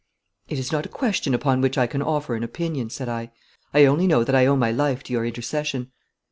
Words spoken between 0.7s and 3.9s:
not a question upon which I can offer an opinion,' said I. 'I